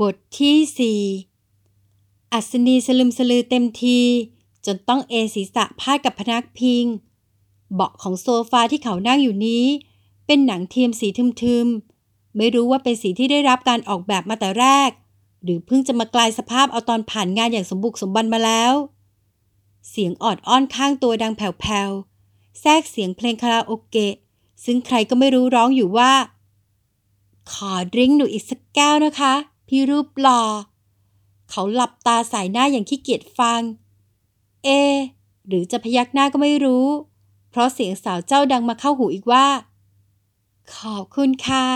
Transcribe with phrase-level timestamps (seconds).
[0.14, 1.00] ทที่สี่
[2.32, 4.00] อัศนีสลึมสลือเต็มที
[4.66, 6.84] จนต้องเอศีรษะพาดกับพนักพิง
[7.74, 9.64] เบาะของโซฟาที่เขานั่งอยู่นี้
[10.26, 11.08] เป็นหนังเทียมสี
[11.42, 14.90] ทึมๆ ไม่รู้ว่าเป็นสีที่ได้รับการออกแบบมาแต่แรก
[15.42, 18.72] หรือเพิ่งจะมากลายสภาพเอาตอนผ่านงานอย่างสมบุกสมบันมาแล้ว
[19.90, 24.14] เสียงออดอ้อนข้างตัวดังแผ่วๆ แทรกเสียงเพลงคาราโอเกะ
[24.64, 26.12] ซึ่งใครก็ไม่รู้ร้องอยู่ว่า
[27.52, 29.34] ขอดริ้งหนูอีกสักแก้วนะคะ
[29.68, 30.42] พี่รูปหล่อ
[31.50, 33.60] เขาหลับตาสายหน้าอย่างขี้เกียจฟัง
[34.64, 34.68] เอ
[35.48, 36.86] หรือจะพยักหน้าก็ไม่รู้
[37.50, 39.46] เพราะเสียงสาวเจ้าดังมาเข้าหูอีกว่า
[40.74, 41.66] ขอบคุณค่ะ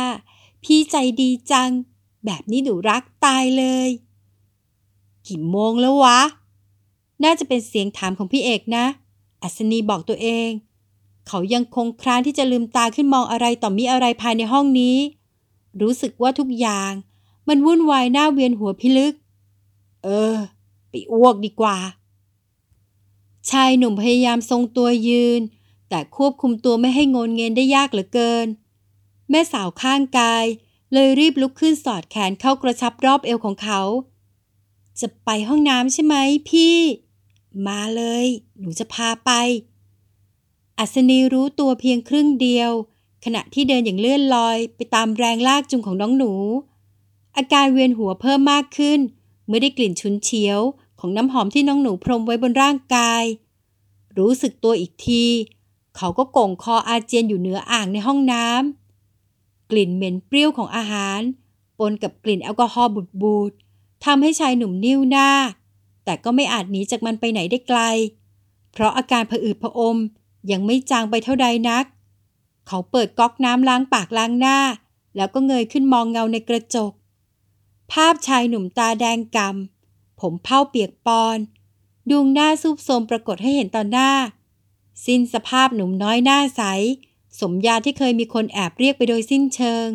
[0.64, 1.70] พี่ใจดีจัง
[2.24, 3.88] แบบนี้หนูรักตายเลย
[5.26, 6.20] กี่โมงแล้ววะ
[7.24, 8.84] น่าจะเป็นเสียงถามของพี่เอกนะ
[9.42, 10.50] อัศนีบอกตัวเอง
[11.28, 14.96] เขายังคงครานที่จะลืมตาขึ้นมองอะไรต่อมีอะไรภายในห้องนี้
[15.80, 16.92] รู้สึกว่าทุกอย่าง
[17.48, 19.14] มันวุ่นวายหน้าเวียนหัวพิลึก
[20.04, 20.36] เออ
[20.90, 21.78] ไปอ้วกดีกว่า
[23.50, 25.40] ชายหนุ่มพยายามทรงตัวยืน
[25.88, 28.46] แต่ควบคุมตัวไม่ให้งนเงินได้ยากเหลือเกิน
[29.30, 30.44] แม่สาวข้างกาย
[30.92, 33.80] เลยรีบลุกขึ้นสอดแขนเข้ากระชับรอบเอวของเขา
[35.00, 36.16] จะไปห้องน้ำใช่ไหม
[36.48, 36.76] พี่
[37.66, 38.26] มาเลย
[38.58, 39.30] หนูจะพาไป
[40.78, 42.70] อัศนีรู้ตัวเพียงครึ่งเดียว
[43.24, 46.32] ขณะที่เดินอย่างเลื่อนลอยไปตามแรงลากจูงของน้องหนู
[47.36, 49.00] อาการเวียนหัวเพิ่มมากขึ้น
[49.46, 50.60] เมื่อได้กลิ่นชุนเฉียว
[51.00, 53.24] ของน้ำหอมที่น้องหนูพรมไว้บนร่างกาย
[54.18, 55.24] รู้สึกตัวอีกที
[55.96, 61.20] เขาก็โก่งคออาเจียนอยู่เหนืออ่างในห้องน้ำกลิ่นเหม็นเปรี้ยวของอาหาร
[61.78, 65.30] ปนกับกลิ่นแอลกอฮอล์บูดๆทำให้ชายหนุ่มนิ้วหน้า
[66.04, 67.80] แต่ก็ไม่อาจหนีจากมันไปไหนได้ไกล
[68.72, 69.96] เพราะอาการผะอืดผะอม
[70.50, 71.84] ยังไม่จางไปเท่าใดนัก
[72.68, 74.58] เขาเปิดก๊อกน้ำล้างปากล้างหน้า
[75.16, 76.92] แล้วก็เงยขึ้นมองเงาในกระจก
[77.92, 81.38] ภาพชายหนุ่มตาแดงกำผมเผ้าเปียกปอน
[82.10, 84.10] ดวงหน้าซูบโทมปรากฏให้เห็นต่อหน้า
[85.06, 86.62] สิ้นสภาพหนุ่มน้อยหน้าใส
[87.40, 89.86] สมยาที่เคยมีคนแอบเรียกไปโดยสิ้นเชิง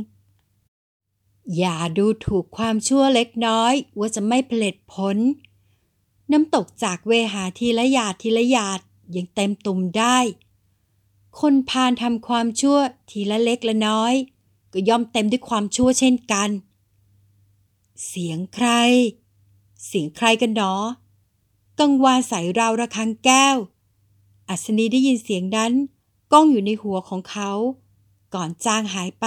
[1.57, 5.17] อย่าดูถูกความชั่วเล็กน้อย ว่าจะไม่ผลิตผล
[6.31, 8.79] น้ำตกจากเวหาทีละหยาดทีละหยาด
[9.15, 10.17] ยังเต็มตุ่มได้
[11.39, 12.77] คนพานทำความชั่ว
[13.09, 14.13] ทีละเล็กละน้อย
[14.73, 16.49] ก็ย่อมเต็มด้วยความชั่วเช่นกัน
[18.05, 18.67] เสียงใคร
[19.85, 20.73] เสียงใครกันหนอ
[21.79, 23.57] กังวานใส่ราวระฆังแก้ว
[24.49, 25.73] อัศนีได้ยินเสียงนั้น
[26.31, 27.51] ก้องอยู่ในหัวของเขา
[28.33, 29.25] ก่อนจางหายไป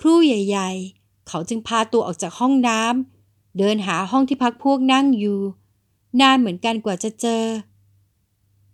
[0.00, 5.38] ครู่ใหญ่ ๆ เขาจึงพาตัวออกจากห้องน้ำเดินหาห้องที่พักพวกนั่งอยู่
[6.20, 7.44] นานเหมือนกันกว่าจะเจอ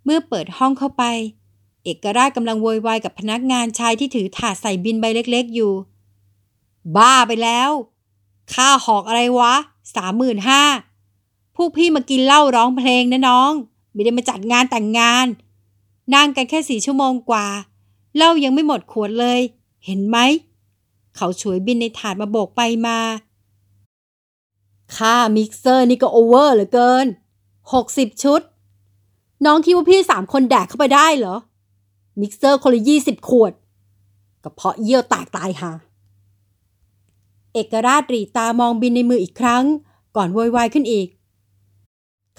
[0.04, 1.04] เมื่อเปิดห้องเข้าไป
[1.84, 5.72] เอกราชกำลังโวยวายกับพนักงานชายที่ถือถาดใส่บินใบเล็ก ๆอยู่
[6.96, 7.70] บ้าไปแล้ว
[8.54, 9.54] ค่าหอกอะไรวะ
[9.94, 10.62] สามหมื่นห้า
[11.56, 13.52] พวกพี่มากินเหล้าร้องเพลงนะน้อง
[13.92, 15.26] ไม่ได้มาจัดงานแต่งงาน
[16.14, 17.46] นั่งกันแค่สี่ชั่วโมงกว่า
[18.16, 19.40] เหล้ายังไม่หมดขวดเลย
[19.84, 20.18] เห็นไหม
[21.16, 22.98] เขาฉวยบิลในถาดมาโบกไปมา
[24.96, 27.06] ค่ามิกเซอร์นี่ก็ over เหลือเกิน
[27.72, 28.40] หกสิบขวด
[29.44, 31.36] น้องคิดว่าพี่สามคนแดกเข้าไปได้เหรอ
[32.20, 33.52] มิกเซอร์คนละยี่สิบขวด
[34.42, 35.70] กระเพาะเยี่ยวแตกตายห่า
[37.52, 39.64] เอกราชหรี่ตามองบิลในมืออีกครั้ง
[40.16, 41.08] ก่อนโวยวายขึ้นอีก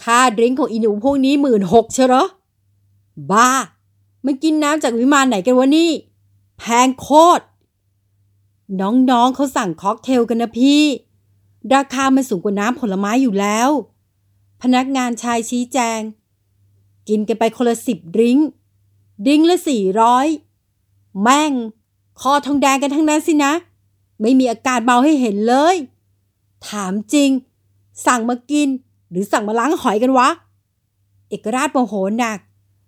[0.04, 2.24] ค่า drink ของอีหนูพวกนี้หมื่นหกเชียวหรอ
[3.32, 3.50] บ้า
[4.26, 5.92] มันกินน้ำจากวิมานไหนกันวะนี่
[6.58, 7.08] แพงโค
[7.40, 7.44] ตร
[8.82, 10.84] น้องๆเขาสั่งค็อกเทลกันนะพี่
[11.74, 13.70] ราคามันสูงกว่าน้ำผลไม้อยู่แล้ว
[14.62, 16.00] พนักงานชายชี้แจง
[17.10, 18.38] กินกันไปคนละสิบ drink
[19.28, 20.28] drink ละสี่ร้อย
[21.22, 21.52] แม่ง
[22.22, 23.54] คอทองแดงกันทั้งนั้นสินะ
[24.22, 25.76] ไม่มีอาการเมาให้เห็นเลย
[26.68, 27.30] ถามจริง
[28.06, 28.68] สั่งมากิน
[29.10, 30.30] หรือสั่งมาล้างหอยกันวะ
[31.30, 32.38] เอกราชโมโหหนัก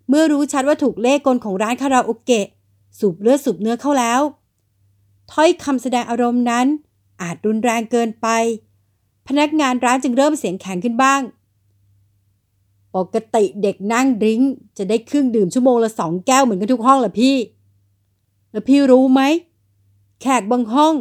[0.10, 2.48] เมื่อรู้ชัดว่าถูกเล่กลของร้านคาราโอเกะ
[3.00, 4.22] สูบเลือดสูบเนื้อเข้าแล้ว
[5.32, 6.68] ถ้อยคำแสดงอารมณ์นั้น
[7.22, 8.28] อาจรุนแรงเกินไป
[9.28, 11.22] พนักงานร้านจึงเริ่มเสียงแข็งขึ้นบ้าง
[12.96, 14.42] ปกติเด็กนั่งดิ้ง
[14.78, 17.36] จะได้เครึ่องดื่มชั่วโมงละสองแก้วเหมือนกันทุกห้องแหละพี่
[18.52, 19.22] แล้วพี่รู้ไหม
[20.22, 20.94] แขกบางห้อง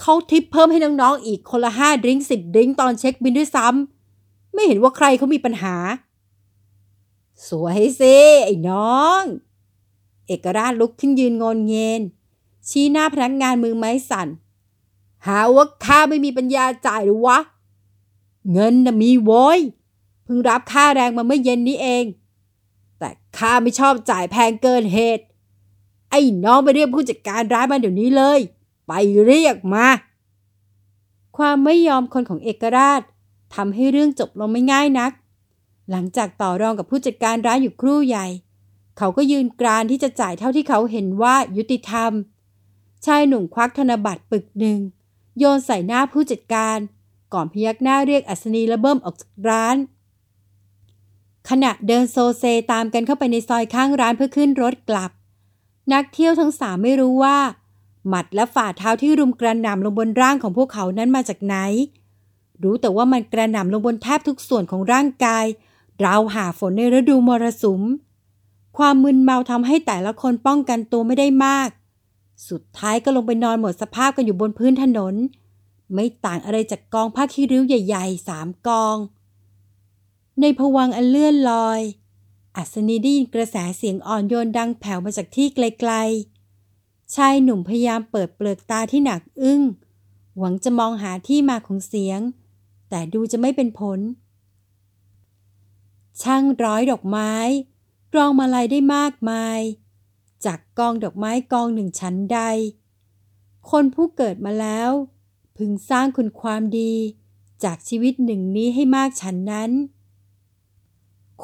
[0.00, 5.76] เขาทิปเพิ่มให้น้องๆอีกคนละห้าดริงสิบดริงตอนเช็คบินด้วยซ้ำไม่เห็นว่าใครเขามีปัญหา
[7.48, 9.22] สวยสิไอ้น้อง
[10.26, 12.00] เอกราชลุกขึ้นยืนงอนเงิน
[12.68, 14.28] ชี้หน้าพนักงานมือไม้สั่น
[15.26, 17.38] หาว่าข้าไม่มีปัญญาจ่ายหรือวะ
[18.52, 19.60] เงินน่ะมีโว้ย
[20.24, 22.04] เพิ่งรับค่าแรงมาเมื่อเย็นนี้เอง
[22.98, 25.24] แต่ข้าไม่ชอบจ่ายแพงเกินเหตุ
[26.10, 28.40] ไอ้น้องไปเรียกผู้จัดการร้านมาเดี๋ยวนี้เลย
[28.88, 28.92] ไป
[29.26, 29.86] เรียกมา
[31.36, 33.00] ความไม่ยอมคนของเอกราช
[33.54, 35.12] ทำให้เรื่องจบลงไม่ง่ายนัก
[35.90, 38.26] หลังจากต่อรองกับผู้จัดการร้านอยู่ครู่ใหญ่
[38.98, 42.12] เขาก็ยืนกรานที่จะจ่ายเท่าที่เขาเห็นว่ายุติธรรม
[43.06, 44.78] ชายหนุ่มควักธนบัตรปึกหนึ่ง
[45.38, 46.78] โยนใส่หน้าผู้จัดการ
[47.32, 49.76] ก่อนพยักหน้าเรียกอัศนีและเบิ้มออกจากร้าน
[51.48, 55.10] ขณะเดินโซเซตามกันเข้าไปในซอยข้างร้านเพื่อขึ้นรถกลับ
[55.92, 57.38] นักเที่ยวทั้งสามไม่รู้ว่า
[58.08, 61.56] หมัดและฝ่าเท้าที่รุมกระหน่ำลงบนร่างของพวกเขานั้นมาจากไหน
[62.62, 65.44] รู้แต่ว่ามันกระหน่ำลงบนแทบทุกส่วนของร่างกาย
[66.04, 67.82] ราวหาฝนในฤดูมรสุม
[68.78, 71.68] ความมึนเมาทำให้แต่ละคนป้องกันตัวไม่ได้มาก
[72.48, 75.14] สุดท้ายก็ลงไปนอนหมดสภาพกันอยู่บนพื้นถนน
[75.92, 78.96] ไม่ต่างอะไรจากกองผ้าขี้ริ้วใหญ่ๆสามกอง
[80.40, 81.80] ในผวังอันเลื่อนลอย
[82.56, 86.37] อัศนีได้ยินกระแสเสียงอ่อนโยนดังแผ่วมาจากที่ไกลๆ
[87.14, 89.62] ชายหนุ่มพยายามเปิดเปลือกตาที่หนักอึ้ง
[90.38, 92.20] หวังจะมองหาที่มาของเสียง
[92.88, 94.00] แต่ดูจะไม่เป็นผล
[96.22, 97.32] ช่างร้อยดอกไม้
[98.12, 99.60] กรองมาลัยได้มากมาย
[100.44, 102.40] จากกองดอกไม้กองหนึ่งชั้นใด
[103.70, 104.90] คนผู้เกิดมาแล้ว
[105.56, 106.94] พึงสร้างคุณความดี
[107.64, 109.70] จากชีวิตหนึ่งนี้ให้มากฉันนั้น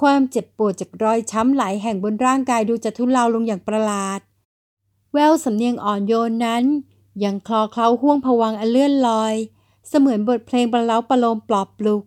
[0.01, 4.21] ความเจ็บปวดจากรอยช้ำหลายแห่งบนร่างกายดูจะทุเลาลงอย่างประหลาด
[5.17, 6.65] แววสำเนียงอ่อนโยนนั้น
[7.25, 9.35] ยังคลอเคล้าห่วงผวังอันเลื่อนลอย
[9.89, 12.03] เสมือนบทเพลงประเล้าประโลมปลอบปลุก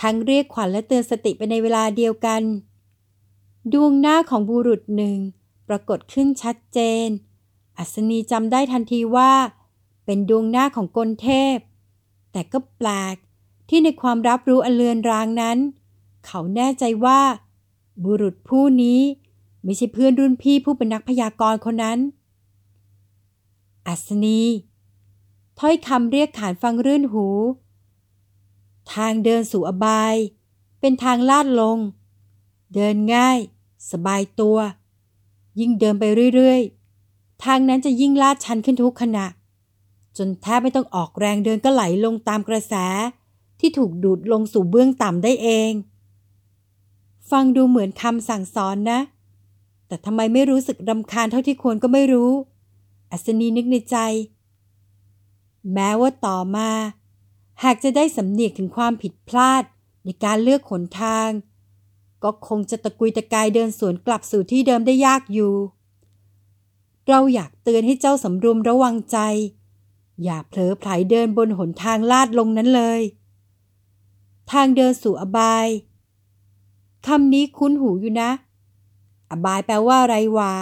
[0.00, 2.42] ทั้งเรียกขวัญและเตือนสติไปในเวลาเดียวกัน
[3.72, 5.16] ดวงหน้าของบุรุษหนึ่ง
[5.68, 7.06] ปรากฏขึ้นชัดเจน
[7.78, 9.32] อัศนีจำได้ทันทีว่า
[10.04, 11.56] เป็นดวงหน้าของกลเทพ
[12.32, 13.16] แต่ก็แปลก
[13.68, 15.58] ที่ในความรับรู้อันเลือนรางนั้น
[16.26, 17.20] เขาแน่ใจว่า
[18.04, 19.00] บุรุษผู้นี้
[19.64, 21.98] ไม่ใช่เพื่อนรุ่นพี่ผู้เป็นนักพยากรณ์คนนั้น
[23.88, 24.42] อัศนี
[25.58, 27.26] ถ้อยคำเรียกขานฟังรื่นหู
[28.92, 30.14] ทางเดินสู่อบาย
[30.80, 31.78] เป็นทางลาดลง
[32.74, 33.38] เดินง่าย
[33.90, 34.58] สบายตัว
[35.60, 36.04] ยิ่งเดินไป
[36.34, 39.26] เรื่อยๆ ทางนั้นจะยิ่งลาดชันขึ้นทุกขณะ
[40.16, 42.74] จนแทบไม่ต้องออกแรงเดินก็ไหลลงตามกระแส
[43.60, 45.72] ที่ถูกดูดลงสู่เบื้องต่ำได้เอง
[47.30, 49.00] ฟังดูเหมือนคำสั่งสอนนะ
[49.86, 52.32] แต่ทำไมไม่รู้สึกรำคาญเท่าที่ควรก็ไม่รู้
[53.10, 53.96] อัศนีนึกในใจ
[55.72, 56.70] แม้ว่าต่อมา
[57.64, 59.62] หากจะได้สำเนียกถึงความผิดพลาด
[60.04, 61.28] ในการเลือกขนทาง
[62.22, 65.54] ก็คงจะตะกุยตะกายเดินสวนกลับสู่ที่เดิมได้ยากอยู่
[67.08, 69.18] เราอยากเตือนให้เจ้าสำรวมระวังใจ
[70.24, 73.00] อย่าเผลอไผลเดินบนหนทางลาดลงนั้นเลย
[74.50, 75.68] ทางเดินสู่อบาย
[77.06, 78.30] คำนี้คุ้นหูอยู่นะ
[79.30, 80.54] อบายแปลว่าไรวะ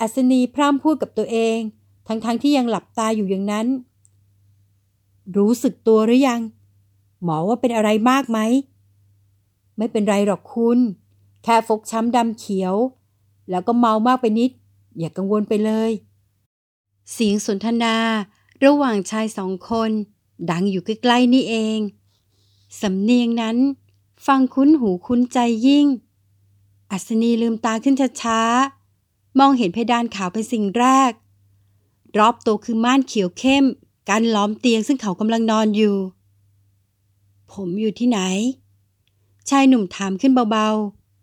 [0.00, 1.58] อัศนีพร่ำพูดกับตัวเอง
[2.06, 3.66] ทั้งๆทที่ยังหลับตาอยู่อย่างนั้น
[5.36, 6.40] รู้สึกตัวหรือยัง
[7.22, 8.38] หมอว่าเป็นอะไรมากไหม
[9.76, 10.78] ไม่เป็นไรหรอกคุณ
[11.44, 12.74] แค่ฟกช้ำดำเขียว
[13.50, 14.50] แล้วก็เมามากไปนิด
[14.98, 15.90] อย่ากกังวลไปเลย
[17.12, 17.96] เสียงสนทนา
[18.64, 19.90] ระหว่างชายสองคน
[20.50, 21.78] ดังอยู่ใกล้ๆนี่เอง
[22.80, 23.56] สำเนียงนั้น
[24.26, 25.86] ฟังคุ้นหูคุ้นใจยิ่ง
[26.90, 28.79] อัศนีลืมตาขึ้นช้าๆ
[29.38, 31.12] มองเห็นเพดานขาวเป็นสิ่งแรก
[32.18, 33.64] รอบตัวคือม่านเขียวเข้ม
[34.08, 35.96] การล้อมเตียงซึ่งเขากำลังนอนอยู่
[37.52, 38.20] ผมอยู่ที่ไหน
[39.48, 40.68] ชายหนุ่มถามขึ้นเบา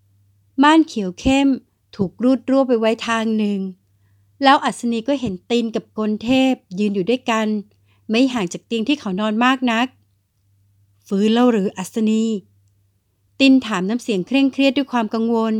[0.06, 1.48] ๆ ม่านเขียวเข้ม
[1.96, 3.60] ถูกรูดรั่วไปไว้ทางหนึ่ง
[4.44, 7.48] แล้วอัศนีก็เห็นตีนกับกลเทพยืนอยู่ด้วยกัน
[8.10, 9.88] ไม่ห่างจากเตียงที่เขานอนมากนัก
[11.08, 12.24] ฟื้นแล้วหรืออัศนี
[13.40, 15.54] ตินถามน้ำเสียงเคร่งเครียดด้วยความกังวล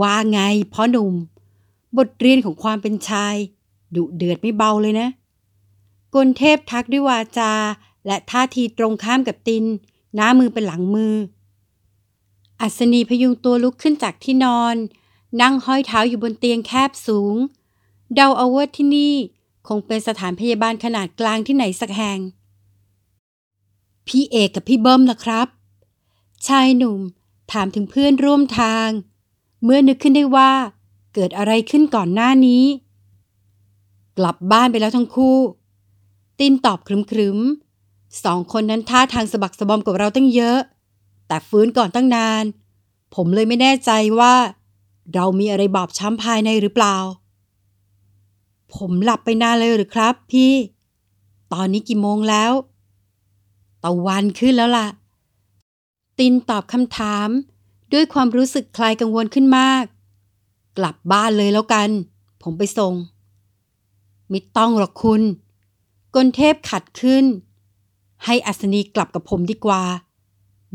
[0.00, 0.40] ว่าไง
[0.72, 1.14] พ่อหนุ่ม
[1.98, 3.36] บทเรียนของความเป็นชาย
[3.94, 5.08] ดุเดือดไม่เบาเลยนะ
[6.14, 7.52] กลเทพทักด้วยวาจา
[8.06, 9.64] และท่าทีตรงข้ามกับติน
[10.14, 11.14] หน้ามือเป็นหลังมือ
[12.60, 14.76] อัศนีพยุงตัวลุกขึ้นจากที่นอน
[15.40, 17.34] นั่งห้อยเท้าอยู่บนเตียงแคบสูง
[18.14, 19.14] เดาเอาว่าที่นี่
[19.68, 22.18] คงเป็นสถานพยาบาลขนาดกลางที่ไหนสักแห่ง
[24.06, 25.48] พี่เอกกับพี่เบิ้มล่ะครับ
[26.46, 27.00] ชายหนุ่ม
[27.52, 28.88] ถามถึงเพื่อนร่วมทาง
[29.64, 30.50] เมื่อนึกขึ้นได้ว่า
[31.14, 32.64] เกิดอะไรขึ้นก่อนหน้านี้
[34.18, 35.36] กลับบ้านไปแล้วทั้งคู่
[36.38, 40.58] ตินตอบครึมๆสองคนนั้นท่าทางสะบักสะบอมกับเราตั้งเยอะ
[41.26, 42.44] แต่ฟื้นก่อนตั้งนาน
[43.14, 44.34] ผมเลยไม่แน่ใจว่า
[45.14, 46.96] เรามีอะไรบอบช้ำภายในหรือเปล่า
[48.74, 50.52] ผมหลับไปนานเลยหรือครับ พี่
[51.52, 52.52] ตอนนี้กี่โมงแล้ว
[53.84, 54.88] ตะวันขึ้นแล้วล่ะ
[56.18, 57.28] ตินตอบคำถาม
[57.92, 59.84] ด้วยความรู้สึกคลายกังวลขึ้นมาก
[60.78, 61.88] กลับบ้านเลยแล้วกัน
[62.42, 62.94] ผมไปส่ง
[64.28, 65.22] ไม่ต้องหรอกคุณ
[66.14, 67.24] กลเทพขัดขึ้น
[68.24, 69.82] ให้อัศนีกลับกับผมดีกว่า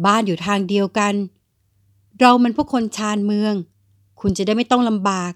[0.05, 1.13] บ้านอยู่ทางเดียวกัน
[2.19, 3.53] เรามันพวกคนชานเมือง
[4.19, 5.31] คุณจะได้ไม่ต้องลำบาก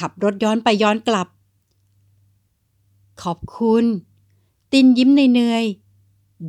[0.00, 1.28] ขับรถย้อนไปย้อนกลับ
[3.22, 3.84] ขอบคุณ
[4.72, 5.64] ตินยิ้มในเนย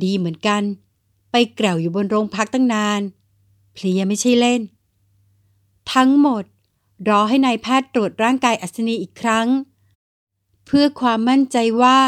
[0.02, 0.62] ดีเหมือนกัน
[1.30, 3.00] ไปแกลวอยู่บนโรงพักตั้งนาน
[3.72, 4.60] เพลียไม่ใช่เล่น
[5.92, 6.44] ทั้งหมด
[7.08, 9.46] รอให้นายแพทย์ตรวจร่างกายอัศนีอีกครั้ง
[10.66, 11.98] เพื่อความมั่นใจว่า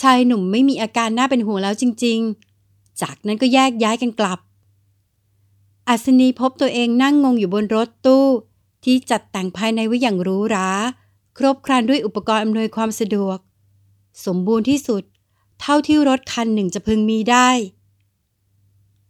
[0.00, 2.18] ชายหนุ่มไม่มีอาการน่าเป็นห่วงแล้วจริง
[2.60, 4.38] ๆ จากนั้นก็แยกย้ายกันกลับ
[5.88, 8.26] อัศนีพบตัวเองนั่งงงอยู่บนรถตู้
[8.84, 10.68] ที่จัดแต่งภายในไว้อย่างหรูหรา
[11.36, 13.38] ครบครันด้วยอุปกรณ์อำนวยความสะดวก
[14.24, 15.02] สมบูรณ์ที่สุด
[15.60, 17.48] เท่าที่รถคันหนึ่งจะพึงมีได้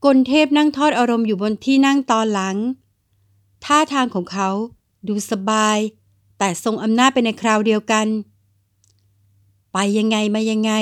[0.05, 2.57] กลเทพนั่งทอดอารมณ์อยู่บนที่นั่งตอนหลัง
[3.65, 4.51] ท่าทางของเขา
[5.09, 5.79] ดูสบาย
[6.39, 8.07] แต่ทรงอำนาจไปในคราวเดียวกัน
[9.73, 10.73] ไปยังไงมายังไง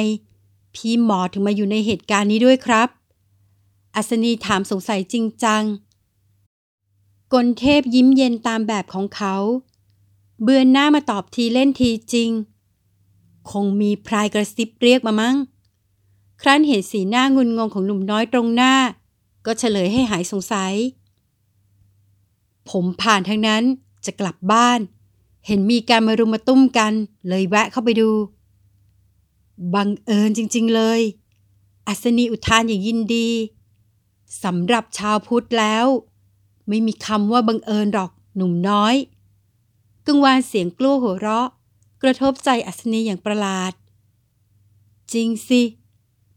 [0.75, 2.89] พี่หมอถึงมาอยู่ในเหตุการณ์นี้ด้วยครับ
[3.95, 5.63] อัศนีถามสงสัยจริงจัง
[7.33, 9.37] กลเทพยิ้มเย็นตามแบบของเขา
[10.43, 12.31] เบือนหน้ามาตอบทีเล่นทีจริง
[13.51, 15.37] คงมีพรายกระซิบเรียกมามั้ง
[16.43, 18.75] ครั้นเห็นสีหน้างุนงงของหนุ่มน้อยตรงหน้า
[19.47, 20.75] ก็เฉลยให้หายสงสัย
[22.71, 23.63] ผมผ่านทั้งนั้น
[24.07, 24.81] จะกลับบ้าน
[25.47, 26.93] เห็นมีการมารุมมาตุ้มกัน
[27.29, 28.11] เลยแวะเข้าไปดู
[29.75, 31.01] บังเอิญจริง ๆเลย
[31.87, 33.29] อัศนีอุทานอย่างยินดี
[34.45, 35.87] สำหรับชาวพุทธแล้ว
[36.69, 38.95] ไม่มีคำว่าบังเอิญหรอกหนุ่มน้อย
[40.07, 41.49] กังวานเสียงกลัวหัวเราะ
[42.03, 43.73] กระทบใจอัศนีอย่างประหลาด
[45.13, 45.63] จริงสิ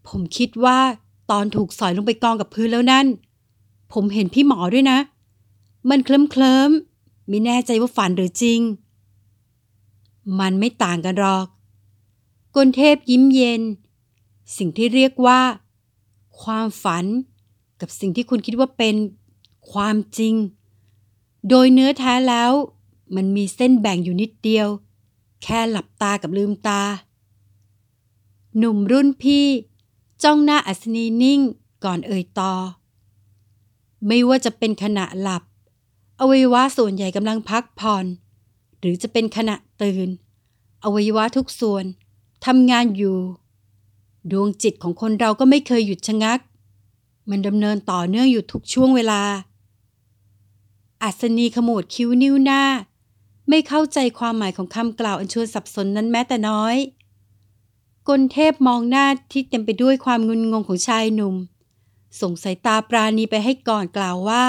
[0.08, 0.80] ผมคิดว่า
[1.32, 3.06] ตอนถูกสอยลงไปกองกับพื้นแล้วนั่น
[3.94, 4.98] ผมเห็นพี่หมอด้วยนะ
[5.90, 6.72] มันเคลิ้มเคลิ้ม
[7.28, 8.62] ไม่แน่ใจว่าฝันหรือจริง
[10.40, 11.48] มันไม่ต่างกันหรอก
[12.56, 13.62] กลเทพยิ้มเย็น
[14.58, 15.42] สิ่งที่เรียกว่า
[16.42, 17.06] ความฝัน
[17.82, 18.96] กับสิ่งที่คุณคิดว่าเป็น
[19.72, 20.36] ความจริง
[21.50, 22.52] โดยเนื้อแท้แล้ว
[23.16, 24.68] มันมีเส้นแบ่งอยู่นิดเดียว
[25.44, 26.82] แค่หลับตากับลืมตา
[28.58, 29.46] หนุ่มรุ่นพี่
[30.24, 31.40] จ้องหน้าอัศนีนิ่ง
[31.84, 32.54] ก่อนเอ่ยต่อ
[34.08, 35.44] ไม่ว่าจะเป็นขณะหลับ
[36.20, 38.06] อวัยวะส่วนใหญ่กำลังพักผ่อน
[38.80, 40.08] หรือจะเป็นขณะตื่น
[40.84, 41.86] อวัยวะทุกส่วน
[42.46, 43.18] ทำงานอยู่
[44.32, 46.40] ดวงจิตของคนเราก็ไม่เคยหยุดชะงัก
[47.30, 49.22] มันดำเนินต่อเนื่องอยู่ทุกช่วงเวลา
[51.04, 52.64] อัศนีขมวดคิ้วนิ้วหน้า
[53.50, 56.76] ไม่เข้าใจความหมายของคำกล่าวอันชวนสับสนนั้นแม้แต่น้อย
[58.10, 61.36] กลเทพมองหน้าที่เต็มไปด้วยความงุนงงของชายหนุ่ม
[62.20, 64.46] ส่งสายตาปราณีไปให้ก่อนกล่าวว่า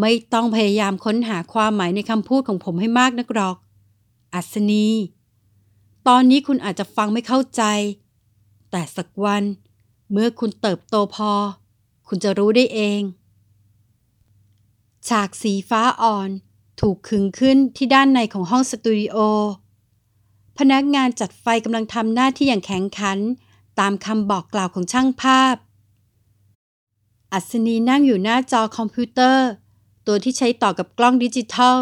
[0.00, 3.56] ไม่ต้องพยายามค้นหาความหมายในคำพูดของผมให้มากนักหรอก
[4.34, 4.88] อัศนี
[6.08, 7.62] ตอนนี้คุณอาจจะฟังไม่เข้าใจ
[8.70, 9.42] แต่สักวัน
[10.12, 11.32] เมื่อคุณเติบโตพอ
[12.08, 13.02] คุณจะรู้ได้เอง
[15.08, 16.30] ฉากสีฟ้าอ่อน
[16.80, 19.16] ถูกขึงขึ้นที่ด้านในของห้องสตูดิโอ
[20.58, 23.18] พนักงานจัดไฟกำลังทำหน้าที่อย่างแข็งขัน
[23.80, 25.56] ตามคำบอกกล่าวของช่างภาพ
[27.32, 29.48] อัศนีนั่งอยู่หน้าจอคอมพิวเตอร์
[30.06, 31.76] ตัวที่ใช้ต่อกับกล้องดิจิทัล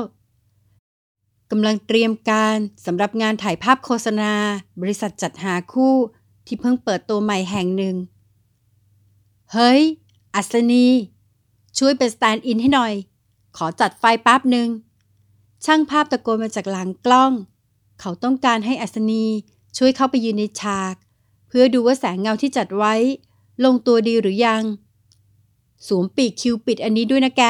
[1.51, 4.33] กำลังเตรียมการสำหรับงานถ่ายภาพโฆษณา
[4.81, 5.95] บริษัทจัดหาคู่
[6.47, 7.97] ที่เพิ่งเปิดตัวใหม่แห่งหนึ่ง
[9.53, 9.81] เฮ้ย
[10.35, 10.87] อัศนี
[11.79, 12.95] ช่วยเป็น stand-in ให้หน่อย
[13.57, 14.69] ขอจัดไฟแป๊บหนึ่ง
[15.65, 17.33] ช่างภาพตะโกนมาจากหลังกล้อง
[18.01, 19.25] เขาต้องการให้อัศนี
[19.79, 20.95] ช่วยเข้าไปยืนในฉาก
[21.49, 22.95] เพื่อดูว่าแสงเงาที่จัดไว้
[23.65, 24.63] ลงตัวดีหรือยัง
[25.87, 27.43] สวมปีกคิวปิดอันนี้ด้วยนะแก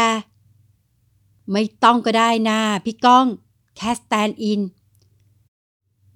[1.52, 3.26] ไม่ต้องก็ได้นะพี่ก้อง
[3.76, 4.60] แค่ stand-in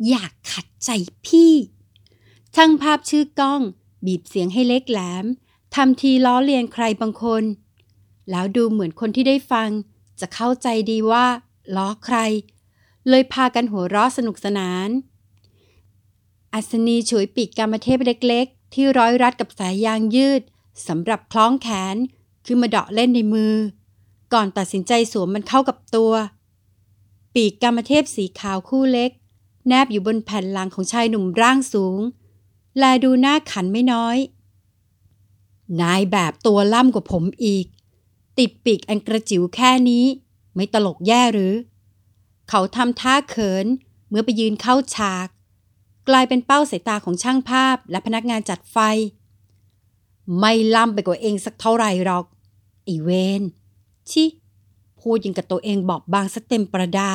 [0.08, 0.90] อย่าขัดใจ
[1.26, 1.52] พี่
[2.54, 3.60] ช่างภาพชื่อก้อง
[4.06, 5.24] บีบเสียงให้เล็กแหลม
[5.74, 7.42] ทำทีล้อเลียนใครบางคน
[8.30, 9.68] แล้วดูเหมือนคนที่ได้ฟัง
[10.20, 11.26] จะเข้าใจดีว่า
[11.76, 12.16] ล้อใคร
[13.08, 14.88] เลยพากันหัวเราะสนุกสนาน
[16.52, 20.42] อัศนีฉวยปีกกรรมเทพเล็ก ๆ ที่ร้อยรัดกับสายยางยืด
[20.88, 21.96] สำหรับคล้องแขน
[22.46, 23.54] ขึ้นมาเดาะเล่นในมือ
[24.34, 26.12] ก่อนตัดสินใจสวมมันเข้ากับตัว
[27.34, 29.10] ปีกกรรมเทพสีขาวคู่เล็ก
[29.68, 31.98] แนบอยู่บนแผ่นหลังของชายหนุ่มร่างสูง
[32.78, 34.18] แลดูหน้าขันไม่น้อย
[35.80, 37.66] นายแบบตัวล่ำกว่าผมอีก
[38.38, 40.04] ติดปีกอันกระจิ๋วแค่นี้
[40.54, 41.54] ไม่ตลกแย่หรือ
[42.48, 43.66] เขาทำท่าเขิน
[44.08, 45.28] เมื่อไปยืนเข้าฉาก
[46.08, 48.78] กลายเป็นเป้าสายตาของช่างภาพและพนักงานจัดไฟ
[50.38, 52.24] ไม่ล่ำไปกว่าเองสักเท่าไหร่หรอก
[52.84, 53.10] ไอเว
[53.40, 53.42] น
[54.10, 54.24] ชิ
[55.00, 57.10] พูดยังกับตัวเองบอกบางสเต็มประดา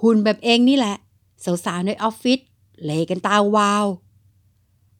[0.00, 0.96] หุ่นแบบเองนี่แหละ
[1.64, 2.40] สาวๆในออฟฟิศ
[2.84, 3.86] เลกันตาวาว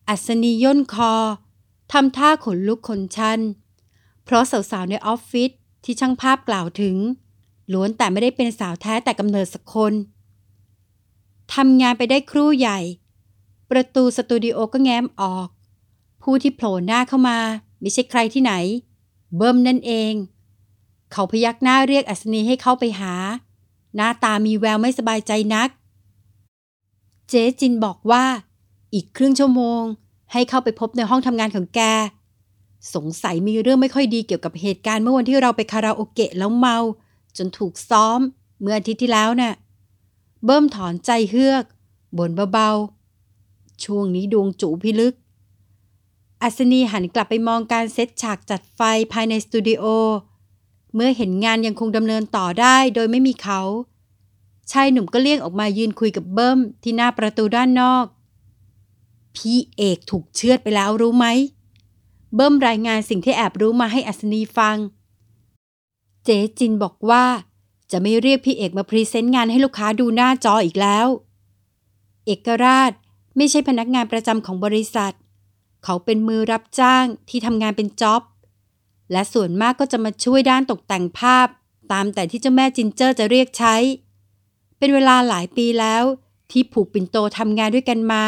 [0.09, 1.15] อัศนีย่นคอ
[1.93, 3.41] ทำท่าขนลุกขนชัน
[4.25, 5.51] เพราะสาวๆในออฟฟิศ
[5.85, 6.97] ที่ช่างภาพกล่าวถึง
[7.73, 9.93] ล้วนแต่ไม่ได้เป็นสาวแท้แต่กำเนิดสักคน
[11.55, 12.79] ทำงานไปได้ครู่ใหญ่
[13.71, 15.49] ประตูสตูดิโอก็แง้มออก
[16.23, 17.39] ผู้ที่โผล่หน้าเข้ามา
[17.81, 18.53] ไม่ใช่ใครที่ไหน
[19.37, 20.13] เบิ้มนั่นเอง
[21.13, 23.15] เขาพยักหน้าเรียกอัศนีให้เข้าไปหา
[23.97, 25.69] หน้าตามีแววไม่สบายใจนัก
[27.29, 28.25] เจ๊จินบอกว่า
[28.95, 29.83] อีกครึ่งชั่วโมง
[30.33, 31.81] ให้เข้าไปพบในห้องทำงานของแก
[32.95, 36.79] สงสัยมีเรื่องไม่ค่อยดีเกี่ยวกับเหตุการณ์เมื่อวันที่เราไปคาราโอเกะแล้วเมา
[37.37, 38.21] จนถูกซ้อม
[38.61, 39.55] เมื่ออาทิตย์ที่แล้วน่ะ
[40.45, 41.65] เบิ้มถอนใจเฮือก
[42.19, 45.15] บ่นเบาๆ ช่วงนี้ดวงจูพิลึก
[46.43, 48.81] อัศนีหันกลับไปมองการเซตฉากจัดไฟ
[49.13, 49.85] ภายในสตูดิโอ
[50.97, 53.61] เมื่อเห็นงานยังคงดำเนินต่อได้โดยไม่มีเขา
[54.71, 58.07] ชายหนุ่มก็เลี่ยงออกมายืนคุยกับเบิ้มที่หน้าประตูด้านนอก
[59.37, 61.27] พี่เอกถูกเชือดไปแล้วรู้ไหม
[62.35, 64.77] เบิ้มรายงานสิ่งที่แอบรู้มาให้อัศนีฟัง
[66.25, 67.25] เจ๊จินบอกว่า
[67.91, 71.07] จะไม่เรียกพี่เอกมาพรีเซนต์งานให้ลูกค้าดูหน้าจออีกแล้ว
[72.27, 72.93] เอกราช
[73.37, 75.15] ไม่ใช่พนักงานประจำของบริษัท
[75.85, 78.23] เขาเป็นมือรับจ้างที่ทำงานเป็นจ็อบ
[79.13, 81.47] และส่วนมากก็จะมาช่วยด้านตกแต่งภาพ
[81.93, 83.77] ตามแต่ที่เจ้าแม่จินเจอร์จะเรียกใช้
[84.79, 86.03] เป็นเวลาหลายปีแล้ว
[86.51, 88.25] ที่ผูกปิ่นโตทำงานด้วยกันมา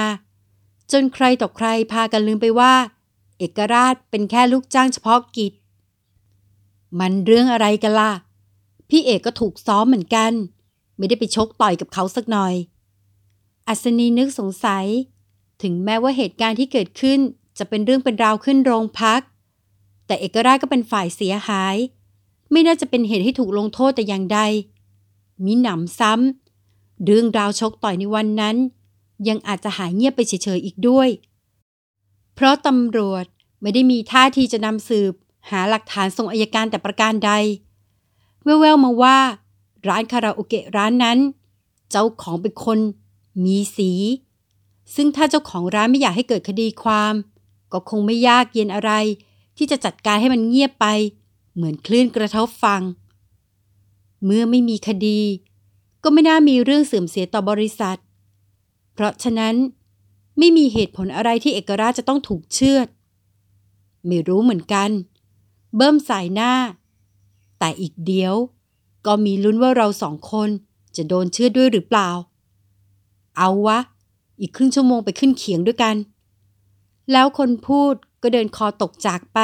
[0.93, 2.75] จนใครต่อใครพากันลืมไปว่า
[3.39, 5.53] เอกราชเป็นแค่ลูกจ้างเฉพาะกิจ
[6.99, 8.13] มันเรื่องอะไรกันล่ะ
[8.89, 10.33] พี่เอกก็ถูกซ้อมเหมือนกัน
[10.97, 12.55] ไม่ได้ไปชกต่อยกับเขาสักหน่อย
[13.69, 14.87] อัศนีนึกสงสัย
[15.63, 17.19] ถึงแม้ว่าเหตุการณ์ที่เกิดขึ้น
[17.59, 19.21] จะเป็นเรื่องเป็นราวขึ้นโรงพัก
[20.09, 21.77] แต่เอกราชก็เป็นฝ่ายเสียหาย
[22.51, 24.41] ไม่น่าจะเป็นเหตุให้ถูกลงโทษแต่อย่างใด
[25.45, 28.57] มิหนำซ้ำเรื่องราวชกต่อยในวันนั้น
[29.29, 31.09] ยังอาจจะหายเงียบไปเฉยๆอีกด้วย
[32.35, 33.25] เพราะตำรวจ
[33.61, 35.15] ไม่ได้มีท่าทีจะนำสืบ
[35.51, 37.33] หาหลักฐานส่งอายการแต่ประการใด
[38.45, 39.19] แว่วๆมาว่า
[39.89, 41.19] ร้านคาราโอเกะร้านนั้น
[41.91, 42.79] เจ้าของเป็นคน
[43.45, 43.91] มีสี
[44.95, 47.15] ซึ่งถ้าเจ้าของร้านไม่อยากให้เกิดคดีความ
[47.73, 48.93] ก็คงไม่ยากเย็นอะไร
[49.59, 50.87] ที่จะจัดการให้มันเงียบไป
[51.55, 52.83] เหมือนคลื่นกระทบฟัง
[54.25, 55.21] เมื่อไม่มีคดี
[56.03, 57.99] ก็ไม่น่ามีเรื่องเสื่อมเสียต่อบริษัท
[58.95, 59.55] เพราะฉะนั้น
[60.39, 62.87] ไม่มีเหตุผลอะไรที่เอกราชจะต้องถูกเชือด
[64.07, 64.91] ไม่รู้เหมือนกัน
[65.77, 66.53] เบิ้มสายหน้า
[67.59, 68.35] แต่อีกเดียว
[69.07, 70.49] ก็มีลุ้นว่าเราสองคน
[70.97, 72.11] จะโดนเชือดด้วยหรือเปล่า
[73.37, 73.79] เอาวะ
[74.41, 75.97] อีกครึ่งชั่วโมงไปขึ้นเขียงด้วยกัน
[77.13, 79.39] แล้วคนพูด ก็เดินคอตกจากไป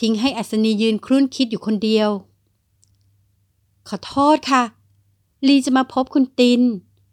[0.00, 2.08] ทิ้งให้อัศนียืนครุ่นคิดอยู่คนเดียว
[3.88, 4.64] ขอโทษค่ะ
[5.46, 6.62] ลีจะมาพบคุณติน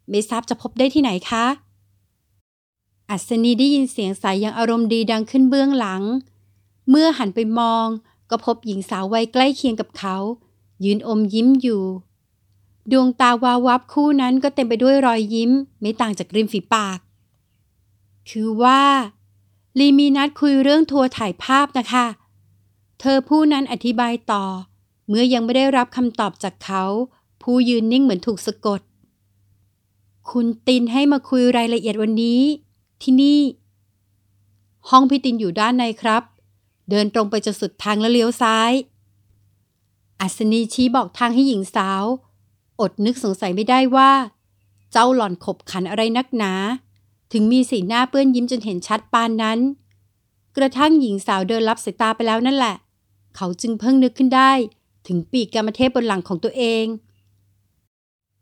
[0.09, 1.45] ไม่ทราบจะพบได้ที่ไหนคะ
[3.09, 6.03] อัศนีได้ยินเสียงสายยังอารมณ์ดีดังขึ้นเบื้องหลัง
[6.89, 7.87] เมื่อหันไปมอง
[8.29, 10.15] ก็พบหญิงสาววัยใกล้เคียงกับเขา
[10.83, 11.83] ยืนอมยิ้มอยู่
[12.91, 16.99] ดวงตาวาววับคู่นั้นก็เต็มไปด้วยรอยยิ้ม ไม่ต่างจากริมฝีปาก
[18.29, 18.81] คือว่า
[19.79, 22.05] ลีมีนัดคุยเรื่องทัวร์ถ่ายภาพนะคะ
[22.99, 24.45] เธอผู้นั้นอธิบายต่อ
[25.07, 26.83] เมื่อยังไม่ได้รับคำตอบจากเขา
[27.43, 28.81] ผู้ยืนนิ่งเหมือนถูกสะกด
[30.31, 32.41] คุณตินให้มาคุยรายละเอียดวันนี้
[33.01, 33.39] ที่นี่
[34.89, 36.23] ห้องพี่ตินอยู่ด้านในครับ
[36.89, 38.71] เดินตรงไปจนสุดทางแล้วเลี้ยวซ้าย
[40.19, 42.03] อัศนีชี้บอกทางให้หญิงสาว
[42.81, 44.11] อดนึกสงสัยไม่ได้ว่า
[44.91, 46.53] เจ้าหล่อนขบขันอะไรนักหนา
[47.31, 49.59] ถึงมีสีหน้าเปื้อนยิ้มจนเห็นชัดปานนั้น
[50.57, 52.75] กระทั่งหญิงสาวเดินรับสายตาไปแล้วนั่นแหละ
[53.35, 54.51] เขาจึงเพิ่งนึกขึ้นได้
[55.07, 56.85] ถึงปีกกรรมเทพบนหลังของตัวเอง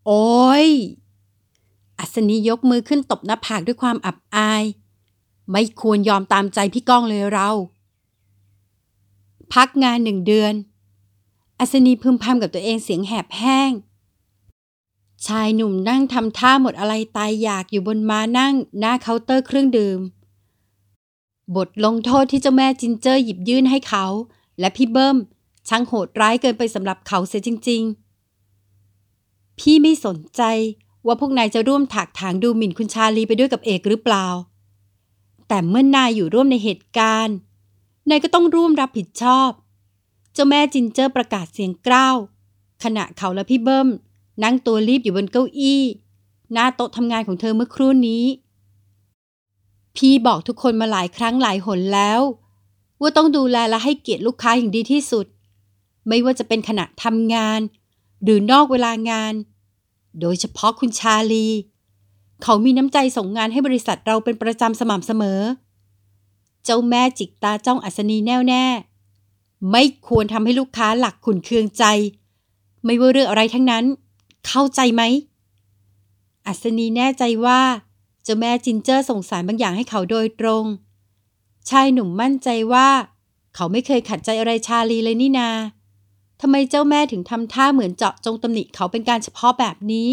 [0.05, 0.67] โอ้ย
[1.99, 4.63] อัศนียกมือขึ้นตบหน้าผากด้วยความอับอาย
[5.51, 7.49] ไม่ควรยอมตามใจพี่ก้องเลยเรา
[9.53, 10.53] พักงานหนึ่งเดือน
[11.59, 13.71] อัศนีพึมพำกับตัวเองเสียงแหบแห้ง
[15.27, 19.99] ชายหนุ่มนั่งทำท่าหมดอะไรตายอยากอยู่บนม้านั่งหน้าเคาน์เตอร์เครื่องดื่ม
[21.55, 24.05] บทลงโทษที่เจ้าแม่จินเจอร์หยิบยื่นให้เขา
[24.59, 25.17] และพี่เบิ้ม
[25.67, 27.81] ช่างโหดร้ายเกินไปสำหรับเขาเสียจริง
[28.71, 30.41] ๆ พี่ไม่สนใจ
[31.05, 34.27] ว่าพวกนายจะร่วมถากถางดูหมิ่นคุณชาลีไปด้วยกับเอกหรือเปล่า
[35.47, 37.35] แต่เมื่อนายอยู่ร่วมในเหตุการณ์
[38.09, 39.49] นายก็ต้องร่วมรับผิดชอบ
[40.33, 42.15] เจ้าแม่จินเจอร์ประกาศเสียงกล้าว
[42.83, 43.89] ขณะเขาและพี่เบิ้ม
[44.43, 45.81] นั่งตัวรีบอยู่บนเก้าอี้
[46.53, 48.23] หน้าโต๊ะทำงานของเธอเมื่อครู่นี้
[49.95, 52.19] พี่บอกทุกคนมาหลายครั้งหลายหนแล้ว
[53.01, 55.25] ว่าต้องดูแลและให้เกียรติลูกค้าอย่างดีที่สุด
[56.07, 57.59] ไม่ว่าจะเป็นขณะทำงาน
[58.23, 59.33] หรือนอกเวลางาน
[60.19, 61.47] โดยเฉพาะคุณชาลี
[62.43, 65.39] เขามีน้ำใจส่งงานให้บริษัทเราเป็นประจำสม่ำเสมอ
[66.63, 68.65] เจ้าแม่จิกตาจ้องอัศนีแน่วแน่
[69.71, 71.83] ไม่ควรทำให้ลูกค้าหลักขุนเคืองใจ
[72.85, 73.85] ไม่ว่าเรื่องอะไรทั้งนั้น
[74.47, 75.01] เข้าใจไหม
[76.45, 77.61] อัศนีแน่ใจว่า
[78.23, 80.65] เจ้าแม่จินเจอร์ส่งสารบางอย่างให้เขาโดยตรง
[81.69, 82.89] ชายหนุ่มมั่นใจว่า
[83.55, 85.49] เขาไม่เคยขัดใจอะไรชาลีเลยนี่นา
[86.41, 90.09] ทำไมเจ้าแม่ถึงทำท่าเหมือนเจาะจงตำหนิเขาเป็นการเฉพาะแบบนี้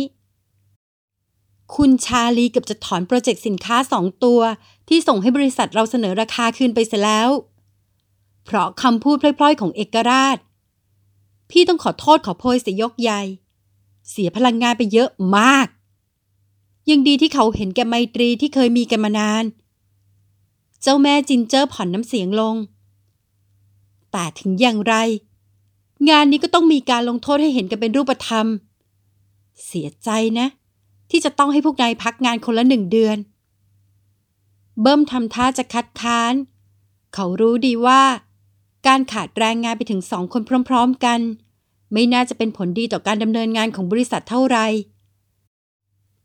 [1.77, 4.41] คุณชาลีกับจะถอนโปรเจกต์สินค้าสองตัว
[4.89, 7.29] ที่ส่งให้บริษัทเราเสนอราคาคืนไปเสียแล้ว
[8.45, 10.39] เพราะคำพูดพล่อยๆ ของเอกราช
[11.51, 13.23] พี่ต้องขอโทษขอโพยเสียยกใหญ่
[14.11, 15.67] เสียพลังงานไปเยอะมาก
[16.91, 19.45] ยังดีที่เขาเห็นแก่ไมตรีที่เคยมีกันมานาน
[20.83, 22.57] เจ้าแม่จินเจอร์ผ่อนน้ำเสียงลง
[24.13, 24.95] แต่ถึงอย่างไร
[26.09, 28.47] งานนี้ก็ต้องมีการลงโทษให้เห็นกันเป็นรูปธรรม
[29.67, 30.47] เสียใจนะ
[31.11, 33.17] ที่จะต้องให้พวกนายพักงานคนละหนึ่งเดือน
[34.81, 36.35] เบิ้มทำท่าจะคัดค้าน
[37.15, 38.03] เขารู้ดีว่า
[38.87, 41.21] การขาดแรงงานไปถึงสองคนพร้อม ๆ กัน
[41.93, 44.67] ไม่น่าจะเป็นผลดีต่อการดำเนินงานของบริษัทเท่าไหร่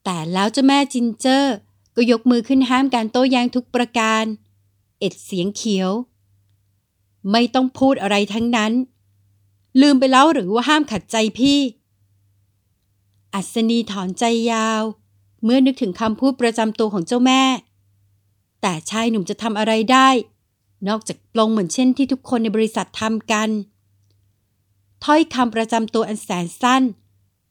[0.04, 1.56] แต่แล้วเจ้าแม่จินเจอร์
[1.96, 4.24] ก็ยกมือขึ้นห้ามการโต้แย้งทุกประการ
[5.00, 5.92] เอ็ดเสียงเขียว
[7.32, 8.74] ไม่ต้องพูดอะไรทั้งนั้น
[9.82, 11.60] ลืมไปแล้วหรือว่าห้ามขัดใจพี่
[13.34, 14.82] อัศนีถอนใจยาว
[15.44, 17.44] เมื่อนึกถึงคำพูดประจำตัวของเจ้าแม่
[18.62, 20.10] แต่ชายหนุ่มจะทำอะไรได้
[20.88, 23.50] นอกจากปลงเหมือนเช่นที่ทุกคนในบริษัททำกัน
[25.06, 26.84] ถ้อยคำประจำตัวอันแสนสั้น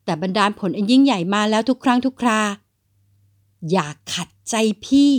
[0.05, 2.41] แต่บรรดาลผลอันยิ่งใหญ่มาแล้วทุกครั้งทุกครา
[3.71, 5.13] อย่าขัดใจพี่